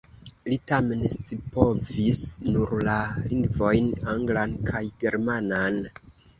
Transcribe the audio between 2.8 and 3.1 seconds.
la